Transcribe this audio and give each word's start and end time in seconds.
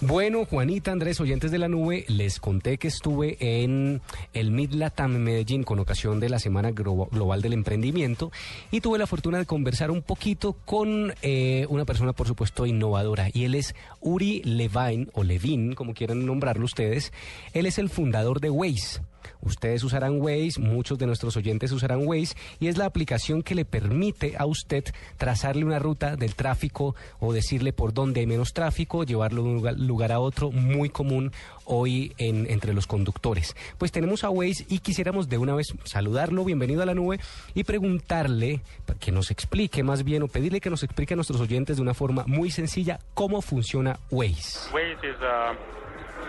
Bueno, 0.00 0.44
Juanita, 0.44 0.92
Andrés, 0.92 1.20
oyentes 1.20 1.50
de 1.50 1.58
la 1.58 1.66
nube, 1.66 2.04
les 2.06 2.38
conté 2.38 2.78
que 2.78 2.86
estuve 2.86 3.36
en 3.40 4.00
el 4.32 4.52
Mid 4.52 4.70
Latam 4.72 5.16
Medellín 5.18 5.64
con 5.64 5.80
ocasión 5.80 6.20
de 6.20 6.28
la 6.28 6.38
Semana 6.38 6.70
Glo- 6.70 7.08
Global 7.10 7.42
del 7.42 7.52
Emprendimiento 7.52 8.30
y 8.70 8.80
tuve 8.80 8.98
la 8.98 9.08
fortuna 9.08 9.38
de 9.38 9.46
conversar 9.46 9.90
un 9.90 10.02
poquito 10.02 10.52
con 10.64 11.14
eh, 11.22 11.66
una 11.68 11.84
persona, 11.84 12.12
por 12.12 12.28
supuesto, 12.28 12.64
innovadora 12.64 13.28
y 13.32 13.42
él 13.44 13.56
es 13.56 13.74
Uri 14.00 14.40
Levine 14.44 15.08
o 15.14 15.24
Levin, 15.24 15.74
como 15.74 15.94
quieran 15.94 16.24
nombrarlo 16.24 16.64
ustedes. 16.64 17.12
Él 17.52 17.66
es 17.66 17.78
el 17.78 17.88
fundador 17.88 18.40
de 18.40 18.50
Waze. 18.50 19.00
Ustedes 19.40 19.84
usarán 19.84 20.20
Waze, 20.20 20.60
muchos 20.60 20.98
de 20.98 21.06
nuestros 21.06 21.36
oyentes 21.36 21.72
usarán 21.72 22.06
Waze 22.06 22.34
y 22.60 22.68
es 22.68 22.76
la 22.76 22.86
aplicación 22.86 23.42
que 23.42 23.54
le 23.54 23.64
permite 23.64 24.34
a 24.38 24.46
usted 24.46 24.84
trazarle 25.16 25.64
una 25.64 25.78
ruta 25.78 26.16
del 26.16 26.34
tráfico 26.34 26.94
o 27.20 27.32
decirle 27.32 27.72
por 27.72 27.92
dónde 27.92 28.20
hay 28.20 28.26
menos 28.26 28.52
tráfico, 28.52 29.04
llevarlo 29.04 29.42
de 29.42 29.48
un 29.48 29.86
lugar, 29.86 30.12
a 30.12 30.20
otro, 30.20 30.50
muy 30.50 30.88
común 30.88 31.32
hoy 31.64 32.14
en, 32.18 32.50
entre 32.50 32.72
los 32.72 32.86
conductores. 32.86 33.54
Pues 33.76 33.92
tenemos 33.92 34.24
a 34.24 34.30
Waze 34.30 34.64
y 34.68 34.78
quisiéramos 34.78 35.28
de 35.28 35.38
una 35.38 35.54
vez 35.54 35.66
saludarlo, 35.84 36.44
bienvenido 36.44 36.82
a 36.82 36.86
la 36.86 36.94
nube 36.94 37.20
y 37.54 37.64
preguntarle 37.64 38.62
que 39.00 39.12
nos 39.12 39.30
explique 39.30 39.82
más 39.82 40.04
bien 40.04 40.22
o 40.22 40.28
pedirle 40.28 40.60
que 40.60 40.70
nos 40.70 40.82
explique 40.82 41.14
a 41.14 41.16
nuestros 41.16 41.40
oyentes 41.40 41.76
de 41.76 41.82
una 41.82 41.94
forma 41.94 42.24
muy 42.26 42.50
sencilla 42.50 43.00
cómo 43.14 43.42
funciona 43.42 43.98
Waze. 44.10 44.72
Waze 44.72 45.08
is 45.08 45.20
a, 45.22 45.52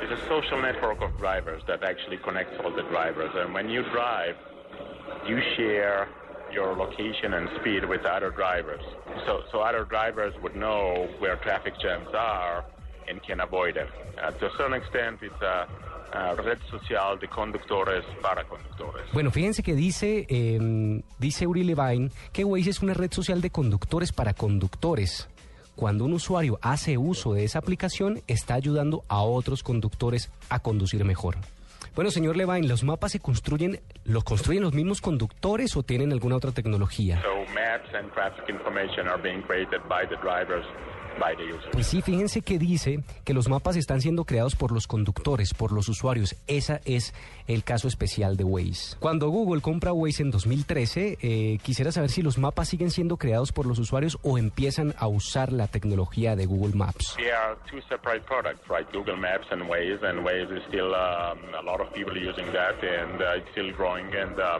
is 0.04 0.12
a 0.12 0.28
social 0.28 0.62
network 0.62 1.02
of 1.02 1.18
drivers 1.18 1.62
that 1.68 1.84
actually 1.84 2.18
connects 2.18 2.56
all 2.64 2.72
the 2.72 2.84
drivers. 2.84 3.32
And 3.36 3.54
when 3.54 3.70
you 3.70 3.84
drive, 3.92 4.36
you 5.28 5.40
share 5.56 6.08
your 6.52 6.76
location 6.76 7.34
and 7.34 7.50
speed 7.60 7.86
with 7.86 8.06
other 8.06 8.32
drivers. 8.32 8.82
So, 9.26 9.44
so 9.52 9.62
other 9.62 9.86
drivers 9.86 10.34
would 10.42 10.56
know 10.56 11.08
where 11.20 11.36
traffic 11.38 11.74
jams 11.82 12.10
are 12.14 12.66
and 13.08 13.22
can 13.24 13.40
avoid 13.40 13.76
them. 13.76 13.88
Uh, 14.22 14.32
to 14.32 14.48
a 14.48 14.52
certain 14.58 14.74
extent, 14.74 15.20
it's 15.22 15.42
a, 15.42 15.68
a 16.14 16.36
red 16.36 16.60
social 16.70 17.18
de 17.18 17.28
conductores 17.28 18.04
para 18.22 18.44
conductores. 18.46 19.06
Bueno, 19.14 19.32
fíjense 19.32 19.64
que 19.64 19.76
dice, 19.76 20.26
eh, 20.30 21.02
dice 21.18 21.48
Uri 21.48 21.64
Levine 21.64 22.10
que 22.32 22.44
Waze 22.44 22.70
es 22.70 22.82
una 22.82 22.94
red 22.94 23.12
social 23.12 23.42
de 23.42 23.50
conductores 23.50 24.12
para 24.12 24.34
conductores. 24.34 25.28
Cuando 25.80 26.04
un 26.04 26.12
usuario 26.12 26.60
hace 26.62 26.98
uso 26.98 27.32
de 27.32 27.46
esa 27.46 27.60
aplicación, 27.60 28.22
está 28.28 28.56
ayudando 28.56 29.06
a 29.08 29.22
otros 29.22 29.64
conductores 29.64 30.30
a 30.50 30.60
conducir 30.60 31.06
mejor. 31.06 31.38
Bueno, 31.96 32.12
señor 32.12 32.38
Levine, 32.38 32.68
¿los 32.68 32.84
mapas 32.84 33.12
se 33.12 33.20
construyen, 33.20 33.80
los 34.06 34.24
construyen 34.24 34.64
los 34.64 34.74
mismos 34.74 35.02
conductores 35.02 35.76
o 35.76 35.84
tienen 35.84 36.12
alguna 36.12 36.36
otra 36.36 36.52
tecnología? 36.52 37.22
So 37.22 37.54
maps 37.54 37.94
and 37.94 38.12
traffic 38.14 38.50
information 38.50 39.08
are 39.08 39.22
being 39.22 39.42
created 39.42 39.82
by 39.88 40.06
the 40.08 40.16
drivers, 40.18 40.66
by 41.20 41.36
the 41.36 41.44
users. 41.44 41.70
Pues 41.72 41.88
sí, 41.88 42.02
fíjense 42.02 42.42
que 42.42 42.58
dice 42.58 43.04
que 43.26 43.34
los 43.34 43.50
mapas 43.50 43.76
están 43.76 44.02
siendo 44.02 44.26
creados 44.26 44.56
por 44.56 44.72
los 44.72 44.88
conductores, 44.88 45.54
por 45.54 45.72
los 45.72 45.90
usuarios. 45.90 46.36
Ese 46.48 46.80
es 46.86 47.14
el 47.48 47.64
caso 47.64 47.88
especial 47.88 48.38
de 48.38 48.44
Waze. 48.44 48.98
Cuando 49.00 49.30
Google 49.30 49.62
compra 49.62 49.92
Waze 49.92 50.24
en 50.24 50.32
2013, 50.32 51.18
eh, 51.22 51.58
quisiera 51.64 51.92
saber 51.92 52.10
si 52.10 52.22
los 52.22 52.38
mapas 52.38 52.70
siguen 52.70 52.92
siendo 52.92 53.18
creados 53.18 53.52
por 53.52 53.66
los 53.66 53.80
usuarios 53.80 54.18
o 54.24 54.38
empiezan 54.38 54.94
a 54.98 55.08
usar 55.08 55.52
la 55.52 55.68
tecnología 55.68 56.36
de 56.36 56.46
Google 56.46 56.76
Maps. 56.76 57.16
They 57.18 57.30
are 57.30 57.58
two 57.70 57.82
separate 57.90 58.26
products, 58.26 58.62
right? 58.70 58.88
Google 58.94 59.18
Maps 59.18 59.48
and 59.52 59.64
Waze, 59.70 60.04
and 60.04 60.24
Waze 60.26 60.56
is 60.56 60.64
still 60.68 60.94
um, 60.94 61.40
a 61.54 61.62
lot 61.64 61.79
of 61.82 61.94
people 61.94 62.18
using 62.18 62.46
that, 62.54 62.84
and 62.84 63.22
uh, 63.22 63.38
it's 63.38 63.50
still 63.52 63.72
growing. 63.72 64.14
And 64.16 64.40
uh, 64.40 64.60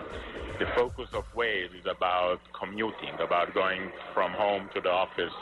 the 0.60 0.66
focus 0.76 1.10
of 1.14 1.24
Waze 1.36 1.74
is 1.78 1.86
about 1.86 2.40
commuting, 2.54 3.14
about 3.20 3.54
going 3.54 3.92
from 4.14 4.32
home 4.34 4.70
to 4.74 4.82
the 4.82 4.90
office 4.90 5.34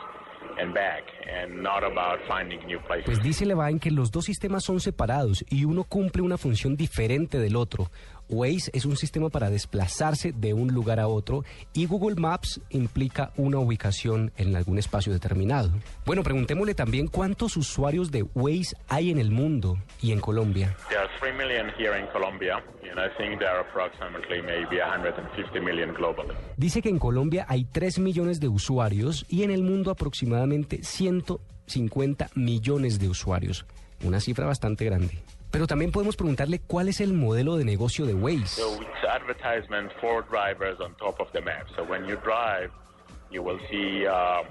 and 0.59 0.73
back, 0.73 1.03
and 1.29 1.61
not 1.61 1.83
about 1.83 2.19
finding 2.27 2.65
new 2.65 2.79
places. 2.79 3.05
Pues 3.05 3.21
dice 3.21 3.45
Levine 3.45 3.79
que 3.79 3.91
los 3.91 4.11
dos 4.11 4.25
sistemas 4.25 4.63
son 4.63 4.79
separados 4.79 5.43
y 5.49 5.65
uno 5.65 5.83
cumple 5.83 6.21
una 6.21 6.38
función 6.38 6.75
diferente 6.75 7.38
del 7.39 7.55
otro. 7.55 7.89
Waze 8.29 8.71
es 8.73 8.85
un 8.85 8.97
sistema 8.97 9.29
para 9.29 9.49
desplazarse 9.49 10.31
de 10.31 10.53
un 10.53 10.73
lugar 10.73 10.99
a 10.99 11.07
otro 11.07 11.43
y 11.73 11.85
Google 11.85 12.15
Maps 12.15 12.59
implica 12.69 13.31
una 13.38 13.59
ubicación 13.59 14.31
en 14.38 14.55
algún 14.55 14.77
espacio 14.77 15.13
determinado. 15.13 15.71
Bueno, 16.05 16.23
preguntémosle 16.23 16.75
también 16.75 17.07
cuántos 17.07 17.57
usuarios 17.57 18.11
de 18.11 18.23
Waze 18.23 18.75
hay 18.88 19.11
en 19.11 19.19
el 19.19 19.31
mundo 19.31 19.77
y 20.01 20.11
en 20.11 20.19
Colombia. 20.19 20.75
There 20.89 20.99
are 20.99 21.09
3 21.19 21.33
million 21.38 21.71
here 21.77 21.99
in 21.99 22.07
Colombia, 22.07 22.63
and 22.89 22.99
I 22.99 23.09
think 23.17 23.39
there 23.39 23.49
are 23.49 23.61
approximately 23.61 24.41
maybe 24.41 24.81
150 24.81 25.59
million 25.61 25.94
globally. 25.94 26.35
Dice 26.57 26.81
que 26.81 26.89
en 26.89 26.99
Colombia 26.99 27.45
hay 27.47 27.65
3 27.65 27.99
millones 27.99 28.39
de 28.39 28.47
usuarios 28.47 29.25
y 29.29 29.44
en 29.44 29.51
el 29.51 29.63
mundo 29.63 29.91
aproximadamente 29.91 30.83
150 30.83 32.29
millones 32.35 32.99
de 32.99 33.09
usuarios. 33.09 33.65
Una 34.03 34.19
cifra 34.19 34.45
bastante 34.45 34.85
grande. 34.85 35.17
Pero 35.52 35.66
también 35.66 35.91
podemos 35.91 36.16
preguntarle 36.16 36.59
cuál 36.59 36.90
es 36.90 37.00
el 37.02 37.13
modelo 37.13 37.58
de 37.58 37.66
negocio 37.66 38.06
de 38.06 38.13
Waze. 38.13 38.47
So 38.47 38.81
it's 38.81 39.06
advertisement 39.09 39.91
for 40.02 40.24
drivers 40.30 40.80
on 40.80 40.94
top 40.96 41.19
of 41.19 41.31
the 41.31 41.41
map. 41.41 41.68
So 41.75 41.84
when 41.84 42.06
you 42.06 42.18
drive, 42.18 42.69
you 43.31 43.41
will 43.41 43.59
see 43.69 44.06
uh, 44.06 44.44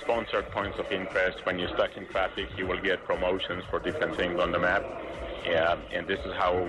sponsored 0.00 0.50
points 0.52 0.78
of 0.78 0.90
interest. 0.92 1.44
When 1.44 1.58
you're 1.58 1.72
stuck 1.74 1.96
in 1.96 2.06
traffic, 2.08 2.48
you 2.56 2.66
will 2.66 2.80
get 2.80 3.04
promotions 3.04 3.64
for 3.70 3.80
different 3.80 4.16
things 4.16 4.40
on 4.40 4.52
the 4.52 4.58
map. 4.58 4.84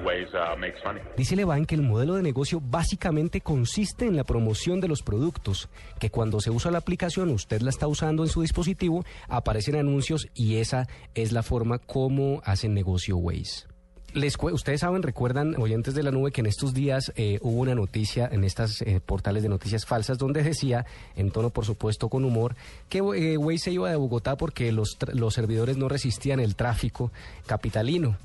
Waze 0.05 0.37
uh. 0.37 1.15
Dice 1.17 1.35
Levine 1.35 1.65
que 1.65 1.75
el 1.75 1.81
modelo 1.81 2.15
de 2.15 2.23
negocio 2.23 2.61
básicamente 2.61 3.41
consiste 3.41 4.05
en 4.05 4.15
la 4.15 4.23
promoción 4.23 4.79
de 4.79 4.87
los 4.87 5.01
productos, 5.01 5.69
que 5.99 6.09
cuando 6.09 6.39
se 6.39 6.51
usa 6.51 6.71
la 6.71 6.77
aplicación, 6.77 7.29
usted 7.29 7.61
la 7.61 7.69
está 7.69 7.87
usando 7.87 8.23
en 8.23 8.29
su 8.29 8.41
dispositivo, 8.41 9.03
aparecen 9.27 9.75
anuncios 9.75 10.27
y 10.33 10.57
esa 10.57 10.87
es 11.15 11.31
la 11.31 11.43
forma 11.43 11.79
como 11.79 12.41
hacen 12.45 12.73
negocio 12.73 13.17
Waze. 13.17 13.76
Les, 14.13 14.37
ustedes 14.41 14.79
saben, 14.79 15.03
recuerdan, 15.03 15.55
oyentes 15.57 15.93
de 15.93 16.01
la 16.01 16.11
nube, 16.11 16.31
que 16.31 16.41
en 16.41 16.47
estos 16.47 16.73
días 16.73 17.11
eh, 17.15 17.39
hubo 17.41 17.59
una 17.59 17.75
noticia 17.75 18.27
en 18.31 18.43
estas 18.43 18.81
eh, 18.81 18.99
portales 19.05 19.43
de 19.43 19.49
noticias 19.49 19.85
falsas 19.85 20.17
donde 20.17 20.43
decía, 20.43 20.85
en 21.15 21.29
tono 21.29 21.49
por 21.49 21.65
supuesto 21.65 22.09
con 22.09 22.23
humor, 22.23 22.55
que 22.89 22.99
eh, 22.99 23.37
Waze 23.37 23.57
se 23.57 23.71
iba 23.71 23.89
de 23.89 23.95
Bogotá 23.95 24.37
porque 24.37 24.71
los, 24.71 24.97
los 25.13 25.33
servidores 25.33 25.77
no 25.77 25.89
resistían 25.89 26.39
el 26.39 26.55
tráfico 26.55 27.11
capitalino. 27.45 28.17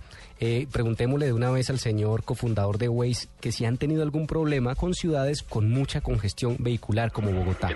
Eh, 0.44 0.66
preguntémosle 0.72 1.26
de 1.26 1.32
una 1.32 1.52
vez 1.52 1.70
al 1.70 1.78
señor 1.78 2.24
cofundador 2.24 2.76
de 2.76 2.88
Waze 2.88 3.28
que 3.40 3.52
si 3.52 3.64
han 3.64 3.76
tenido 3.76 4.02
algún 4.02 4.26
problema 4.26 4.74
con 4.74 4.92
ciudades 4.92 5.44
con 5.44 5.70
mucha 5.70 6.00
congestión 6.00 6.56
vehicular 6.58 7.12
como 7.12 7.30
Bogotá. 7.30 7.68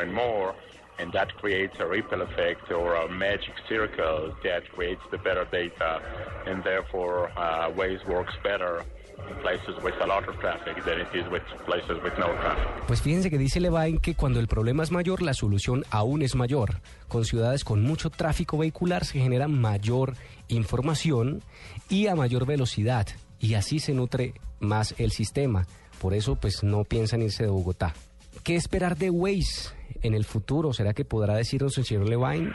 And 0.00 0.12
more, 0.12 0.54
and 0.98 1.12
that 1.12 1.34
creates 1.36 1.78
a 1.80 1.86
ripple 1.86 2.22
effect 2.22 2.70
or 2.70 2.94
a 2.94 3.08
magic 3.08 3.54
circle 3.68 4.34
that 4.42 4.68
creates 4.72 5.02
the 5.10 5.18
better 5.18 5.46
data, 5.50 6.00
and 6.46 6.62
therefore 6.64 7.30
uh, 7.36 7.70
Waze 7.70 8.06
works 8.06 8.34
better. 8.42 8.82
Pues 12.86 13.02
fíjense 13.02 13.30
que 13.30 13.38
dice 13.38 13.60
Levine 13.60 13.98
que 13.98 14.14
cuando 14.14 14.40
el 14.40 14.46
problema 14.46 14.82
es 14.82 14.90
mayor, 14.90 15.22
la 15.22 15.34
solución 15.34 15.84
aún 15.90 16.22
es 16.22 16.34
mayor. 16.34 16.80
Con 17.08 17.24
ciudades 17.24 17.64
con 17.64 17.82
mucho 17.82 18.10
tráfico 18.10 18.58
vehicular 18.58 19.04
se 19.04 19.18
genera 19.18 19.48
mayor 19.48 20.14
información 20.48 21.42
y 21.88 22.06
a 22.06 22.14
mayor 22.14 22.46
velocidad. 22.46 23.06
Y 23.40 23.54
así 23.54 23.80
se 23.80 23.94
nutre 23.94 24.34
más 24.60 24.94
el 24.98 25.10
sistema. 25.10 25.66
Por 26.00 26.14
eso, 26.14 26.36
pues 26.36 26.62
no 26.62 26.84
piensan 26.84 27.22
irse 27.22 27.44
de 27.44 27.50
Bogotá. 27.50 27.94
¿Qué 28.46 28.54
esperar 28.54 28.96
de 28.96 29.10
Waze 29.10 29.74
en 30.02 30.14
el 30.14 30.24
futuro? 30.24 30.72
¿Será 30.72 30.94
que 30.94 31.04
podrá 31.04 31.34
decirnos 31.34 31.76
el 31.78 31.84
señor 31.84 32.08
Levine? 32.08 32.52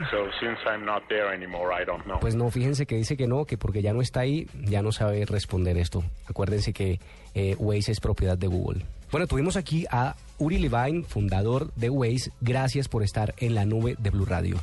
Pues 2.21 2.33
no, 2.33 2.49
fíjense 2.49 2.85
que 2.85 2.95
dice 2.95 3.17
que 3.17 3.27
no, 3.27 3.43
que 3.43 3.57
porque 3.57 3.81
ya 3.81 3.91
no 3.91 4.01
está 4.01 4.21
ahí, 4.21 4.47
ya 4.53 4.81
no 4.81 4.93
sabe 4.93 5.25
responder 5.25 5.77
esto. 5.77 6.01
Acuérdense 6.29 6.71
que 6.71 7.01
eh, 7.35 7.57
Waze 7.59 7.91
es 7.91 7.99
propiedad 7.99 8.37
de 8.37 8.47
Google. 8.47 8.85
Bueno, 9.11 9.27
tuvimos 9.27 9.57
aquí 9.57 9.85
a 9.91 10.15
Uri 10.37 10.59
Levine, 10.59 11.03
fundador 11.03 11.73
de 11.73 11.89
Waze. 11.89 12.31
Gracias 12.39 12.87
por 12.87 13.03
estar 13.03 13.33
en 13.39 13.53
la 13.53 13.65
nube 13.65 13.97
de 13.99 14.11
Blue 14.11 14.23
Radio. 14.23 14.61